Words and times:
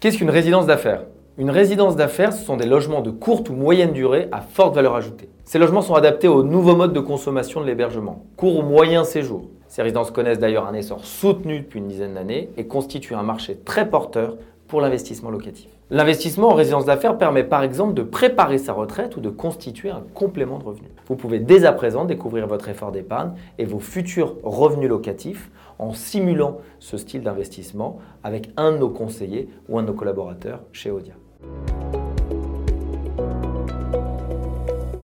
Qu'est-ce 0.00 0.16
qu'une 0.16 0.30
résidence 0.30 0.64
d'affaires? 0.64 1.02
Une 1.36 1.50
résidence 1.50 1.94
d'affaires, 1.94 2.32
ce 2.32 2.42
sont 2.42 2.56
des 2.56 2.64
logements 2.64 3.02
de 3.02 3.10
courte 3.10 3.50
ou 3.50 3.52
moyenne 3.52 3.92
durée 3.92 4.28
à 4.32 4.40
forte 4.40 4.74
valeur 4.74 4.94
ajoutée. 4.94 5.28
Ces 5.44 5.58
logements 5.58 5.82
sont 5.82 5.94
adaptés 5.94 6.26
aux 6.26 6.42
nouveaux 6.42 6.74
modes 6.74 6.94
de 6.94 7.00
consommation 7.00 7.60
de 7.60 7.66
l'hébergement, 7.66 8.24
court 8.38 8.56
ou 8.56 8.62
moyen 8.62 9.04
séjour. 9.04 9.50
Ces 9.68 9.82
résidences 9.82 10.10
connaissent 10.10 10.38
d'ailleurs 10.38 10.66
un 10.66 10.72
essor 10.72 11.04
soutenu 11.04 11.60
depuis 11.60 11.80
une 11.80 11.88
dizaine 11.88 12.14
d'années 12.14 12.48
et 12.56 12.66
constituent 12.66 13.14
un 13.14 13.22
marché 13.22 13.58
très 13.62 13.90
porteur 13.90 14.38
pour 14.68 14.80
l'investissement 14.80 15.28
locatif. 15.28 15.68
L'investissement 15.90 16.48
en 16.48 16.54
résidence 16.54 16.86
d'affaires 16.86 17.18
permet 17.18 17.44
par 17.44 17.62
exemple 17.62 17.92
de 17.92 18.02
préparer 18.02 18.56
sa 18.56 18.72
retraite 18.72 19.18
ou 19.18 19.20
de 19.20 19.28
constituer 19.28 19.90
un 19.90 20.04
complément 20.14 20.58
de 20.58 20.64
revenu. 20.64 20.88
Vous 21.08 21.16
pouvez 21.16 21.40
dès 21.40 21.66
à 21.66 21.72
présent 21.72 22.06
découvrir 22.06 22.46
votre 22.46 22.70
effort 22.70 22.90
d'épargne 22.90 23.32
et 23.58 23.66
vos 23.66 23.80
futurs 23.80 24.36
revenus 24.44 24.88
locatifs 24.88 25.50
en 25.80 25.92
simulant 25.92 26.58
ce 26.78 26.96
style 26.96 27.22
d'investissement 27.22 27.98
avec 28.22 28.50
un 28.56 28.72
de 28.72 28.78
nos 28.78 28.90
conseillers 28.90 29.48
ou 29.68 29.78
un 29.78 29.82
de 29.82 29.88
nos 29.88 29.94
collaborateurs 29.94 30.60
chez 30.72 30.90
Odia. 30.90 31.14